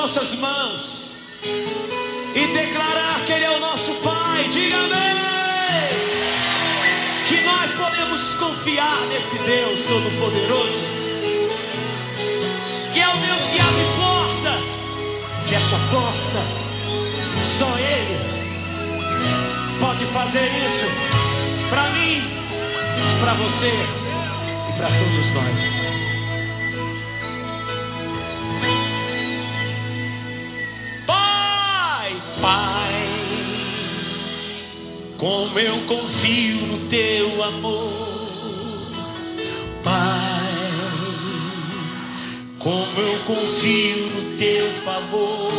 [0.00, 1.12] nossas mãos
[2.34, 4.48] e declarar que Ele é o nosso Pai.
[4.50, 5.90] Diga amém.
[7.26, 10.82] Que nós podemos confiar nesse Deus Todo-Poderoso,
[12.94, 14.58] que é o Deus que abre porta,
[15.46, 16.46] fecha porta.
[17.42, 18.18] Só Ele
[19.80, 20.86] pode fazer isso
[21.68, 22.22] para mim,
[23.20, 25.89] para você e para todos nós.
[32.40, 33.04] Pai,
[35.18, 38.90] como eu confio no teu amor,
[39.84, 40.40] Pai,
[42.58, 45.49] como eu confio no teu favor.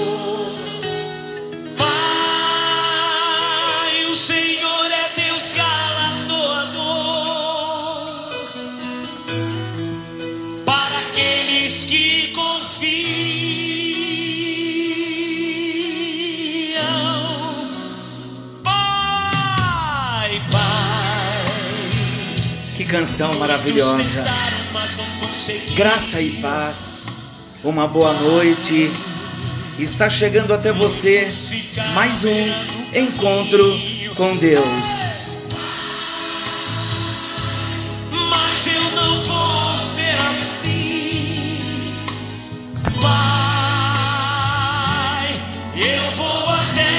[22.92, 24.26] Canção maravilhosa.
[25.74, 27.22] Graça e paz.
[27.64, 28.92] Uma boa noite.
[29.80, 31.32] Está chegando até você
[31.94, 32.52] mais um
[32.94, 33.80] encontro
[34.14, 35.38] com Deus.
[38.12, 41.94] Mas eu não vou ser assim,
[43.02, 43.72] Pai.
[45.78, 46.92] Eu vou até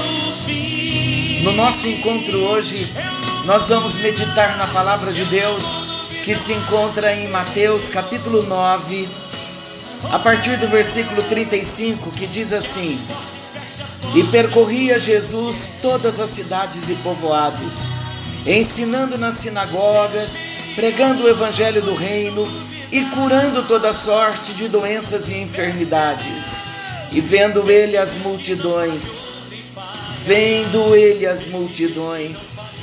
[0.00, 1.42] o fim.
[1.44, 2.92] No nosso encontro hoje,
[3.44, 5.82] nós vamos meditar na palavra de Deus
[6.24, 9.08] que se encontra em Mateus capítulo 9,
[10.10, 13.00] a partir do versículo 35, que diz assim:
[14.14, 17.90] E percorria Jesus todas as cidades e povoados,
[18.46, 20.42] ensinando nas sinagogas,
[20.74, 22.46] pregando o evangelho do reino
[22.92, 26.66] e curando toda sorte de doenças e enfermidades.
[27.10, 29.40] E vendo ele as multidões,
[30.24, 32.74] vendo ele as multidões,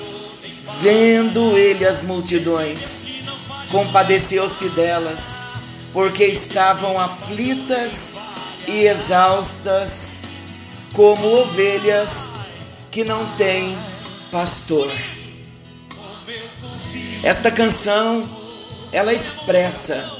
[0.81, 3.13] vendo ele as multidões,
[3.71, 5.47] compadeceu-se delas,
[5.91, 8.23] porque estavam aflitas
[8.67, 10.27] e exaustas,
[10.93, 12.35] como ovelhas
[12.91, 13.77] que não têm
[14.31, 14.91] pastor.
[17.23, 18.29] Esta canção,
[18.91, 20.11] ela expressa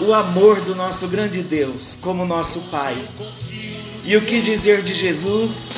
[0.00, 3.08] o amor do nosso grande Deus como nosso Pai.
[4.04, 5.72] E o que dizer de Jesus,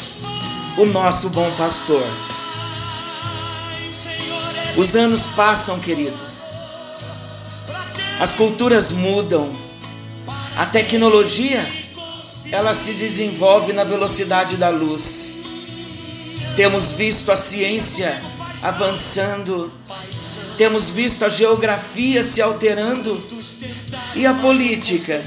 [0.77, 2.28] o nosso bom pastor?
[4.79, 6.45] Os anos passam, queridos.
[8.21, 9.53] As culturas mudam.
[10.57, 11.69] A tecnologia,
[12.53, 15.37] ela se desenvolve na velocidade da luz.
[16.55, 18.23] Temos visto a ciência
[18.63, 19.73] avançando.
[20.57, 23.21] Temos visto a geografia se alterando
[24.15, 25.25] e a política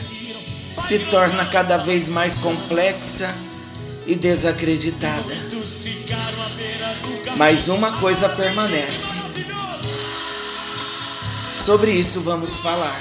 [0.71, 3.35] se torna cada vez mais complexa
[4.05, 5.35] e desacreditada.
[7.37, 9.21] Mas uma coisa permanece.
[11.55, 12.99] Sobre isso vamos falar.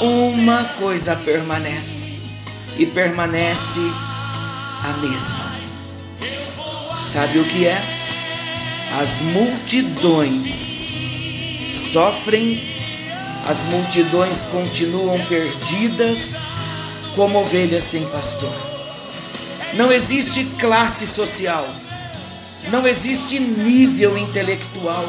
[0.00, 2.20] Uma coisa permanece
[2.78, 3.80] e permanece
[4.84, 5.56] a mesma.
[7.04, 7.82] Sabe o que é?
[9.00, 11.02] As multidões
[11.66, 12.76] sofrem,
[13.46, 16.46] as multidões continuam perdidas
[17.14, 18.75] como ovelhas sem pastor.
[19.74, 21.68] Não existe classe social,
[22.70, 25.06] não existe nível intelectual,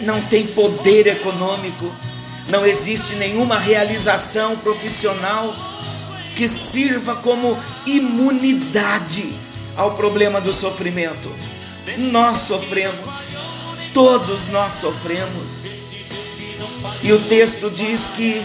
[0.00, 1.92] não tem poder econômico,
[2.48, 5.54] não existe nenhuma realização profissional
[6.34, 9.34] que sirva como imunidade
[9.76, 11.32] ao problema do sofrimento.
[11.96, 13.28] Nós sofremos,
[13.92, 15.70] todos nós sofremos.
[17.02, 18.44] E o texto diz que,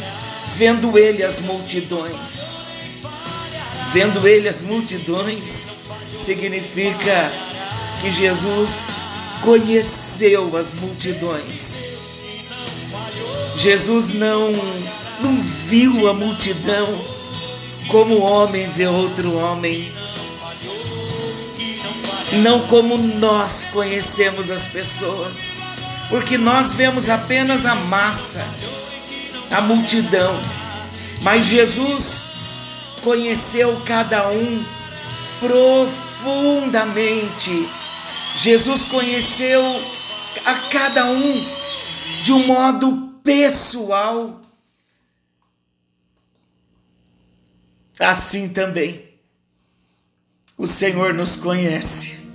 [0.55, 2.66] vendo ele as multidões,
[3.91, 5.71] vendo ele as multidões,
[6.15, 7.31] significa
[8.01, 8.87] que Jesus
[9.41, 11.91] conheceu as multidões.
[13.55, 14.51] Jesus não,
[15.19, 17.03] não viu a multidão
[17.87, 19.91] como o homem vê outro homem,
[22.33, 25.59] não como nós conhecemos as pessoas,
[26.09, 28.45] porque nós vemos apenas a massa,
[29.49, 30.39] a multidão,
[31.21, 32.29] mas Jesus
[33.07, 34.65] conheceu cada um
[35.39, 37.51] profundamente.
[38.37, 39.63] Jesus conheceu
[40.43, 41.45] a cada um
[42.21, 44.41] de um modo pessoal.
[47.97, 49.05] Assim também,
[50.57, 52.27] o Senhor nos conhece.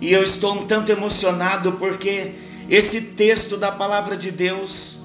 [0.00, 2.34] E eu estou um tanto emocionado porque
[2.68, 5.02] esse texto da palavra de Deus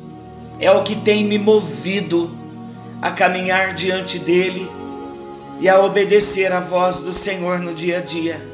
[0.60, 2.41] é o que tem me movido
[3.02, 4.70] a caminhar diante dele
[5.60, 8.52] e a obedecer à voz do Senhor no dia a dia.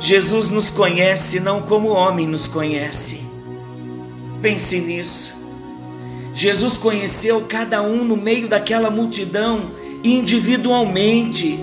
[0.00, 3.22] Jesus nos conhece não como homem nos conhece.
[4.40, 5.40] Pense nisso.
[6.34, 9.70] Jesus conheceu cada um no meio daquela multidão
[10.02, 11.60] individualmente.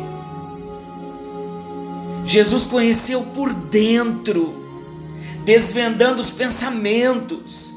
[2.23, 4.53] Jesus conheceu por dentro,
[5.43, 7.73] desvendando os pensamentos,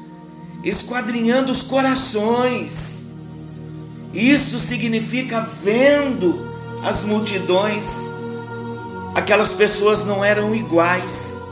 [0.63, 3.11] esquadrinhando os corações.
[4.13, 6.47] Isso significa vendo
[6.83, 8.09] as multidões.
[9.13, 11.43] Aquelas pessoas não eram iguais.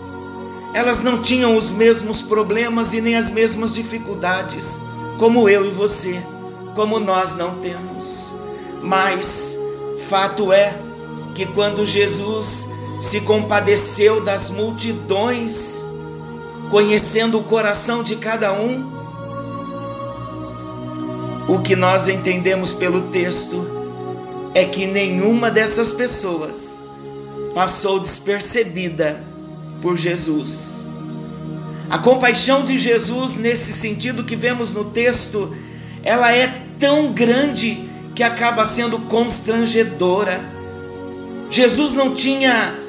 [0.74, 4.82] Elas não tinham os mesmos problemas e nem as mesmas dificuldades,
[5.18, 6.24] como eu e você,
[6.74, 8.34] como nós não temos.
[8.82, 9.58] Mas
[10.08, 10.78] fato é
[11.36, 12.70] que quando Jesus
[13.00, 15.86] se compadeceu das multidões,
[16.70, 19.01] conhecendo o coração de cada um,
[21.52, 23.70] o que nós entendemos pelo texto
[24.56, 26.82] é que nenhuma dessas pessoas
[27.54, 29.22] passou despercebida
[29.82, 30.88] por Jesus.
[31.90, 35.54] A compaixão de Jesus, nesse sentido que vemos no texto,
[36.04, 36.48] ela é
[36.80, 37.84] tão grande
[38.16, 40.50] que acaba sendo constrangedora.
[41.50, 42.80] Jesus não tinha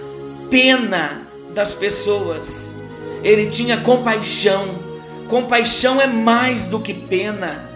[0.48, 2.76] pena das pessoas,
[3.24, 4.78] ele tinha compaixão.
[5.26, 7.71] Compaixão é mais do que pena.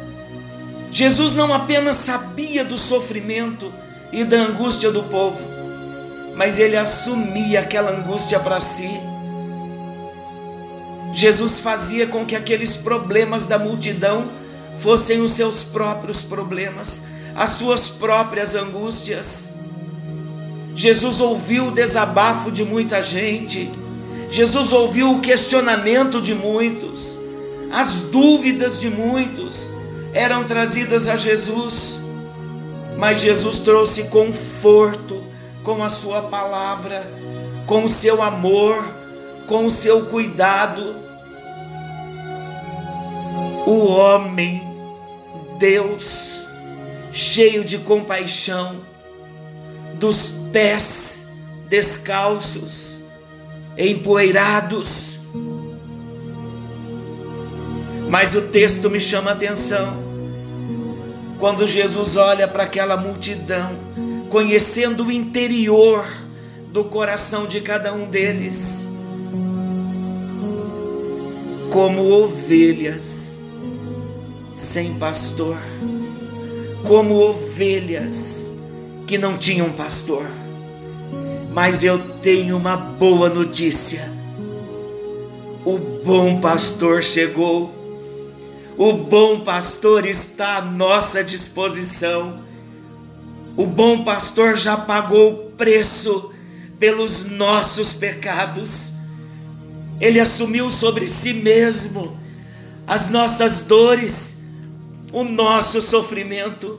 [0.91, 3.73] Jesus não apenas sabia do sofrimento
[4.13, 5.45] e da angústia do povo,
[6.35, 8.89] mas ele assumia aquela angústia para si.
[11.13, 14.31] Jesus fazia com que aqueles problemas da multidão
[14.79, 17.05] fossem os seus próprios problemas,
[17.35, 19.55] as suas próprias angústias.
[20.75, 23.71] Jesus ouviu o desabafo de muita gente,
[24.29, 27.19] Jesus ouviu o questionamento de muitos,
[27.73, 29.76] as dúvidas de muitos
[30.17, 32.01] eram trazidas a Jesus,
[32.97, 35.23] mas Jesus trouxe conforto
[35.63, 37.07] com a Sua palavra,
[37.67, 38.83] com o seu amor,
[39.47, 40.97] com o seu cuidado.
[43.67, 44.63] O homem,
[45.59, 46.47] Deus,
[47.13, 48.81] cheio de compaixão,
[49.99, 51.31] dos pés
[51.69, 53.03] descalços,
[53.77, 55.21] empoeirados.
[58.09, 60.06] Mas o texto me chama a atenção.
[61.39, 63.79] Quando Jesus olha para aquela multidão,
[64.31, 66.07] conhecendo o interior
[66.73, 68.89] do coração de cada um deles,
[71.71, 73.47] como ovelhas
[74.53, 75.59] sem pastor,
[76.83, 78.57] como ovelhas
[79.07, 80.27] que não tinham pastor.
[81.53, 84.11] Mas eu tenho uma boa notícia.
[85.65, 87.76] O bom pastor chegou.
[88.79, 92.45] O bom pastor está à nossa disposição.
[93.57, 96.31] O bom pastor já pagou o preço
[96.79, 98.93] pelos nossos pecados.
[99.99, 102.19] Ele assumiu sobre si mesmo
[102.87, 104.45] as nossas dores,
[105.11, 106.79] o nosso sofrimento.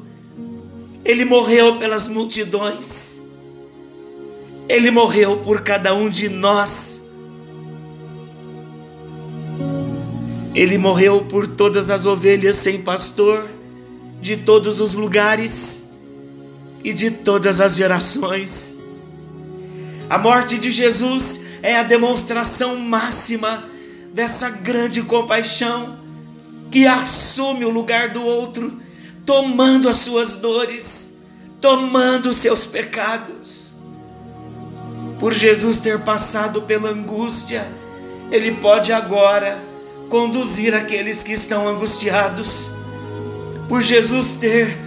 [1.04, 3.24] Ele morreu pelas multidões.
[4.70, 7.07] Ele morreu por cada um de nós.
[10.58, 13.48] Ele morreu por todas as ovelhas sem pastor,
[14.20, 15.92] de todos os lugares
[16.84, 18.80] e de todas as gerações.
[20.10, 23.66] A morte de Jesus é a demonstração máxima
[24.12, 26.00] dessa grande compaixão
[26.72, 28.82] que assume o lugar do outro
[29.28, 31.24] tomando as suas dores,
[31.62, 33.76] tomando os seus pecados.
[35.20, 37.72] Por Jesus ter passado pela angústia,
[38.32, 39.67] Ele pode agora
[40.10, 42.72] conduzir aqueles que estão angustiados.
[43.68, 44.78] Por Jesus ter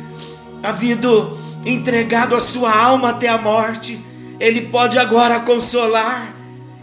[0.63, 4.01] havido entregado a sua alma até a morte,
[4.39, 6.35] Ele pode agora consolar,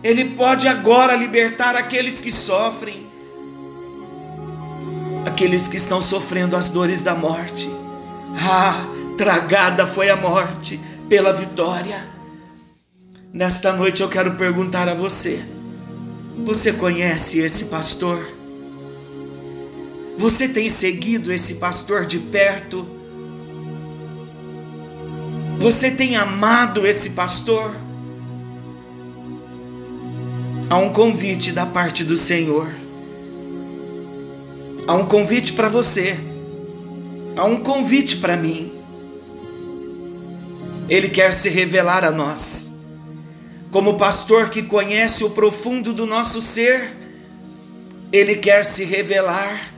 [0.04, 3.08] Ele pode agora libertar aqueles que sofrem
[5.28, 7.70] aqueles que estão sofrendo as dores da morte.
[8.36, 8.86] Ah,
[9.18, 10.80] tragada foi a morte
[11.10, 12.08] pela vitória.
[13.34, 15.44] Nesta noite eu quero perguntar a você:
[16.46, 18.32] você conhece esse pastor?
[20.18, 22.88] Você tem seguido esse pastor de perto?
[25.60, 27.76] Você tem amado esse pastor?
[30.70, 32.88] Há um convite da parte do Senhor
[34.88, 36.18] Há um convite para você.
[37.36, 38.72] Há um convite para mim.
[40.88, 42.77] Ele quer se revelar a nós.
[43.78, 46.98] Como pastor que conhece o profundo do nosso ser,
[48.12, 49.72] ele quer se revelar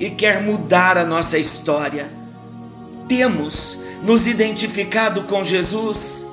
[0.00, 2.10] e quer mudar a nossa história.
[3.06, 6.26] Temos nos identificado com Jesus,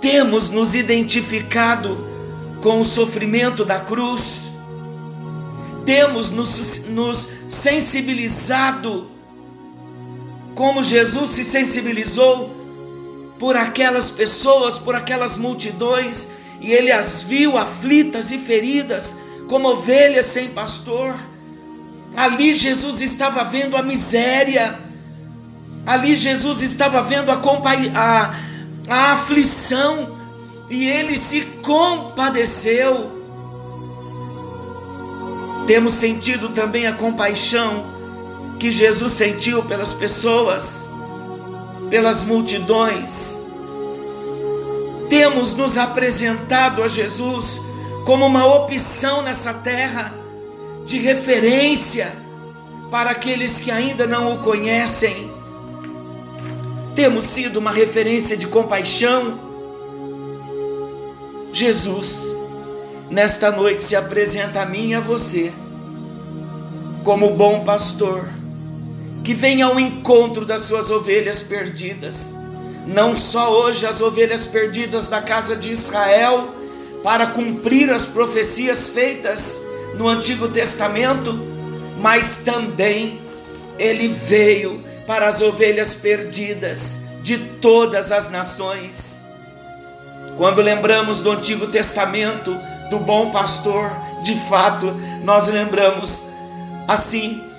[0.00, 2.04] temos nos identificado
[2.60, 4.50] com o sofrimento da cruz,
[5.86, 9.08] temos nos, nos sensibilizado
[10.56, 12.56] como Jesus se sensibilizou
[13.38, 20.26] por aquelas pessoas, por aquelas multidões, e ele as viu aflitas e feridas, como ovelhas
[20.26, 21.14] sem pastor.
[22.16, 24.78] Ali Jesus estava vendo a miséria,
[25.86, 27.40] ali Jesus estava vendo a,
[27.94, 28.34] a,
[28.88, 30.18] a aflição,
[30.68, 33.18] e ele se compadeceu.
[35.66, 37.86] Temos sentido também a compaixão
[38.58, 40.90] que Jesus sentiu pelas pessoas,
[41.88, 43.39] pelas multidões.
[45.10, 47.60] Temos nos apresentado a Jesus
[48.06, 50.14] como uma opção nessa terra,
[50.86, 52.12] de referência
[52.90, 55.30] para aqueles que ainda não o conhecem.
[56.94, 59.38] Temos sido uma referência de compaixão.
[61.52, 62.38] Jesus,
[63.10, 65.52] nesta noite, se apresenta a mim e a você
[67.02, 68.28] como bom pastor
[69.24, 72.36] que vem ao encontro das suas ovelhas perdidas.
[72.86, 76.54] Não só hoje as ovelhas perdidas da casa de Israel,
[77.02, 81.38] para cumprir as profecias feitas no Antigo Testamento,
[81.98, 83.20] mas também
[83.78, 89.26] ele veio para as ovelhas perdidas de todas as nações.
[90.36, 92.58] Quando lembramos do Antigo Testamento,
[92.90, 93.90] do bom pastor,
[94.22, 94.86] de fato,
[95.22, 96.28] nós lembramos
[96.88, 97.50] assim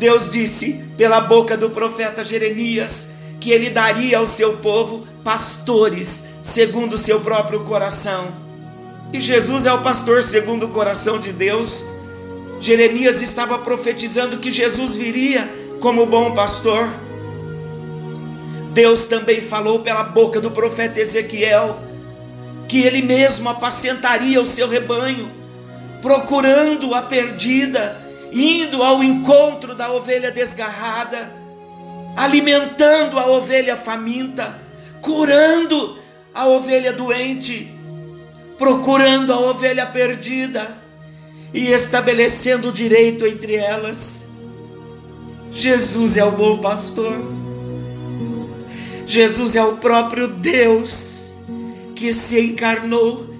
[0.00, 6.92] Deus disse pela boca do profeta Jeremias que ele daria ao seu povo pastores segundo
[6.92, 8.28] o seu próprio coração.
[9.12, 11.86] E Jesus é o pastor segundo o coração de Deus.
[12.60, 16.88] Jeremias estava profetizando que Jesus viria como bom pastor.
[18.72, 21.80] Deus também falou pela boca do profeta Ezequiel
[22.68, 25.32] que ele mesmo apacentaria o seu rebanho,
[26.00, 28.00] procurando a perdida
[28.32, 31.32] indo ao encontro da ovelha desgarrada,
[32.16, 34.60] alimentando a ovelha faminta,
[35.00, 35.98] curando
[36.34, 37.72] a ovelha doente,
[38.58, 40.82] procurando a ovelha perdida
[41.52, 44.30] e estabelecendo o direito entre elas.
[45.50, 47.14] Jesus é o bom pastor.
[49.06, 51.34] Jesus é o próprio Deus
[51.96, 53.34] que se encarnou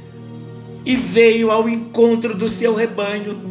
[0.85, 3.51] e veio ao encontro do seu rebanho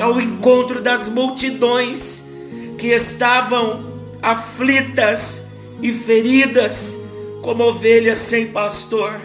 [0.00, 2.28] ao encontro das multidões
[2.76, 3.85] que estavam
[4.26, 7.06] aflitas e feridas
[7.42, 9.20] como ovelhas sem pastor.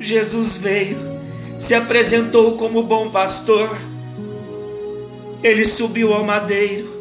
[0.00, 0.96] Jesus veio,
[1.58, 3.78] se apresentou como bom pastor.
[5.42, 6.96] Ele subiu ao madeiro.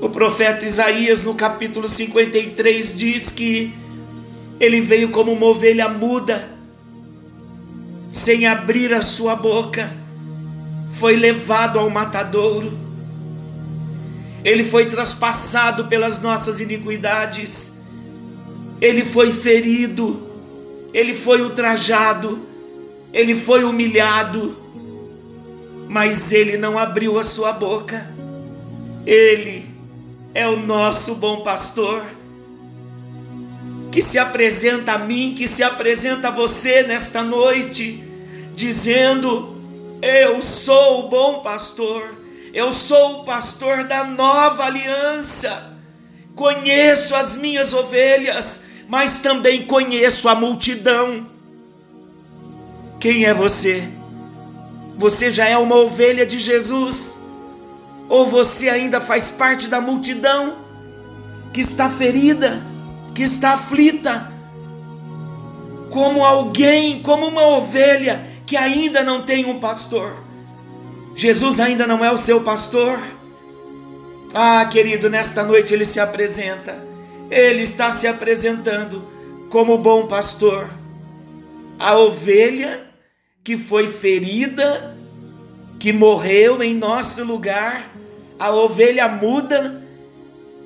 [0.00, 3.74] O profeta Isaías, no capítulo 53, diz que
[4.58, 6.56] ele veio como uma ovelha muda,
[8.06, 9.92] sem abrir a sua boca
[10.90, 12.72] foi levado ao matadouro,
[14.44, 17.78] ele foi traspassado pelas nossas iniquidades,
[18.80, 20.28] ele foi ferido,
[20.94, 22.46] ele foi ultrajado,
[23.12, 24.56] ele foi humilhado,
[25.88, 28.08] mas ele não abriu a sua boca.
[29.06, 29.64] Ele
[30.34, 32.04] é o nosso bom pastor,
[33.90, 38.04] que se apresenta a mim, que se apresenta a você nesta noite,
[38.54, 39.56] dizendo:
[40.02, 42.14] eu sou o bom pastor,
[42.52, 45.76] eu sou o pastor da nova aliança.
[46.34, 51.26] Conheço as minhas ovelhas, mas também conheço a multidão.
[53.00, 53.88] Quem é você?
[54.96, 57.18] Você já é uma ovelha de Jesus?
[58.08, 60.56] Ou você ainda faz parte da multidão
[61.52, 62.62] que está ferida,
[63.14, 64.32] que está aflita,
[65.90, 70.27] como alguém, como uma ovelha que ainda não tem um pastor.
[71.14, 72.98] Jesus ainda não é o seu pastor.
[74.32, 76.84] Ah, querido, nesta noite ele se apresenta.
[77.30, 79.06] Ele está se apresentando
[79.50, 80.70] como bom pastor.
[81.78, 82.88] A ovelha
[83.42, 84.96] que foi ferida,
[85.78, 87.90] que morreu em nosso lugar,
[88.38, 89.82] a ovelha muda,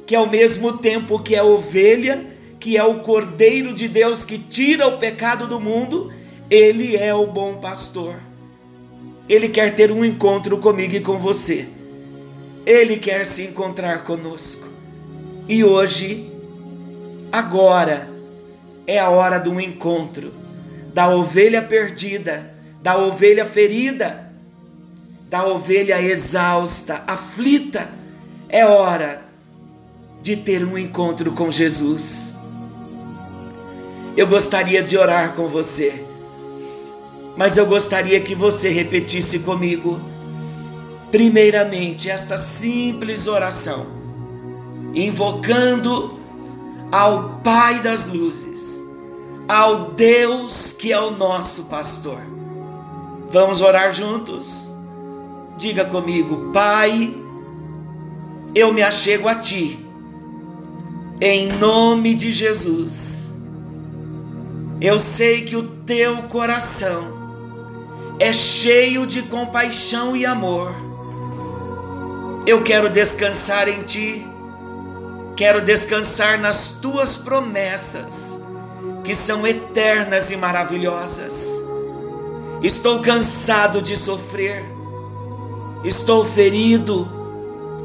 [0.06, 2.26] que ao mesmo tempo que é ovelha,
[2.58, 6.12] que é o Cordeiro de Deus que tira o pecado do mundo,
[6.50, 8.16] ele é o bom pastor.
[9.28, 11.68] Ele quer ter um encontro comigo e com você.
[12.66, 14.68] Ele quer se encontrar conosco.
[15.48, 16.30] E hoje,
[17.30, 18.08] agora,
[18.86, 20.42] é a hora do encontro
[20.92, 24.30] da ovelha perdida, da ovelha ferida,
[25.28, 27.90] da ovelha exausta, aflita.
[28.48, 29.22] É hora
[30.20, 32.36] de ter um encontro com Jesus.
[34.16, 36.04] Eu gostaria de orar com você,
[37.36, 40.00] mas eu gostaria que você repetisse comigo,
[41.10, 43.86] primeiramente, esta simples oração,
[44.94, 46.18] invocando
[46.90, 48.86] ao Pai das luzes,
[49.48, 52.20] ao Deus que é o nosso pastor.
[53.30, 54.70] Vamos orar juntos?
[55.56, 57.14] Diga comigo, Pai,
[58.54, 59.78] eu me achego a Ti,
[61.18, 63.34] em nome de Jesus.
[64.80, 67.11] Eu sei que o Teu coração
[68.22, 70.74] é cheio de compaixão e amor.
[72.46, 74.26] Eu quero descansar em Ti,
[75.36, 78.40] quero descansar nas Tuas promessas,
[79.02, 81.64] que são eternas e maravilhosas.
[82.62, 84.64] Estou cansado de sofrer,
[85.84, 87.20] estou ferido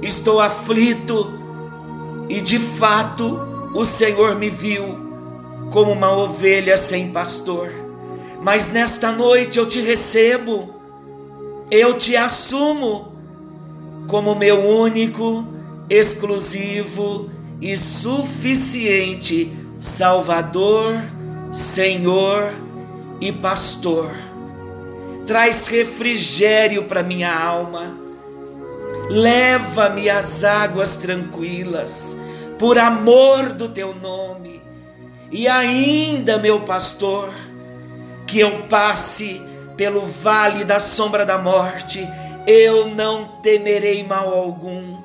[0.02, 1.34] estou aflito
[2.30, 3.40] e de fato
[3.74, 5.00] o Senhor me viu
[5.72, 7.87] como uma ovelha sem pastor.
[8.48, 10.74] Mas nesta noite eu te recebo,
[11.70, 13.12] eu te assumo
[14.08, 15.46] como meu único,
[15.90, 20.96] exclusivo e suficiente Salvador,
[21.52, 22.54] Senhor
[23.20, 24.12] e Pastor.
[25.26, 27.98] Traz refrigério para minha alma
[29.10, 32.16] Leva-me às águas tranquilas,
[32.58, 34.62] por amor do teu nome.
[35.30, 37.34] E ainda, meu pastor,
[38.28, 39.42] que eu passe
[39.78, 42.06] pelo vale da sombra da morte,
[42.46, 44.98] eu não temerei mal algum.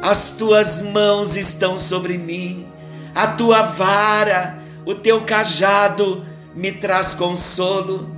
[0.00, 2.66] As tuas mãos estão sobre mim,
[3.14, 8.08] a tua vara, o teu cajado me traz consolo.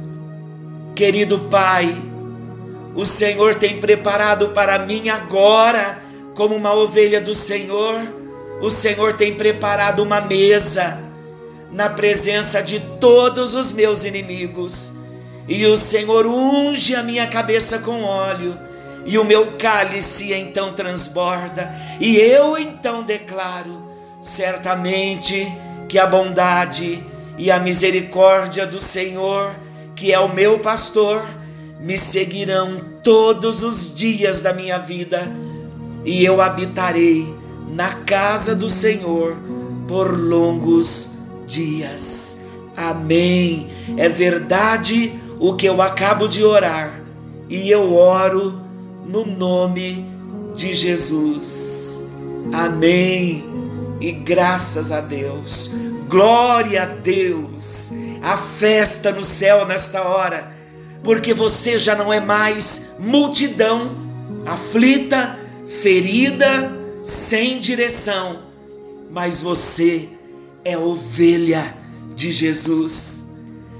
[0.94, 1.96] Querido Pai,
[2.94, 5.98] o Senhor tem preparado para mim agora,
[6.34, 8.00] como uma ovelha do Senhor,
[8.60, 11.09] o Senhor tem preparado uma mesa
[11.72, 14.92] na presença de todos os meus inimigos.
[15.48, 18.56] E o Senhor unge a minha cabeça com óleo,
[19.04, 25.50] e o meu cálice então transborda, e eu então declaro: certamente
[25.88, 27.02] que a bondade
[27.38, 29.54] e a misericórdia do Senhor,
[29.96, 31.26] que é o meu pastor,
[31.80, 35.26] me seguirão todos os dias da minha vida,
[36.04, 37.34] e eu habitarei
[37.68, 39.36] na casa do Senhor
[39.88, 41.19] por longos dias.
[42.76, 43.68] Amém.
[43.96, 47.00] É verdade o que eu acabo de orar,
[47.48, 48.60] e eu oro
[49.06, 50.06] no nome
[50.54, 52.04] de Jesus.
[52.52, 53.44] Amém.
[54.00, 55.72] E graças a Deus,
[56.08, 60.60] glória a Deus, a festa no céu nesta hora
[61.02, 63.96] porque você já não é mais multidão,
[64.46, 65.38] aflita,
[65.82, 66.70] ferida,
[67.02, 68.42] sem direção,
[69.10, 70.08] mas você
[70.64, 71.74] é ovelha
[72.14, 73.28] de Jesus.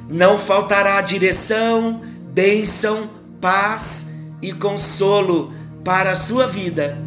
[0.09, 2.01] Não faltará direção,
[2.33, 3.09] bênção,
[3.41, 5.53] paz e consolo
[5.85, 6.99] para a sua vida.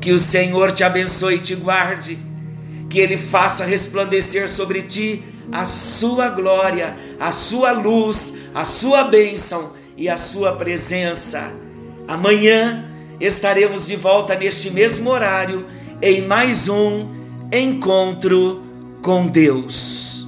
[0.00, 2.18] Que o Senhor te abençoe e te guarde,
[2.88, 9.72] que Ele faça resplandecer sobre ti a sua glória, a sua luz, a sua bênção
[9.96, 11.52] e a sua presença.
[12.06, 12.84] Amanhã
[13.20, 15.66] estaremos de volta neste mesmo horário
[16.00, 17.08] em mais um
[17.52, 18.69] encontro
[19.02, 20.19] com Deus.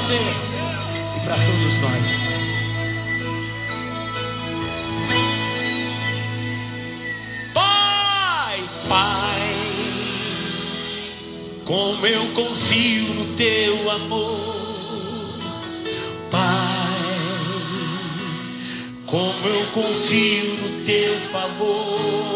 [0.00, 0.14] Você
[1.16, 2.06] e para todos nós.
[7.52, 9.54] Pai, Pai,
[11.64, 15.38] como eu confio no Teu amor,
[16.30, 17.20] Pai,
[19.06, 22.29] como eu confio no teu favor.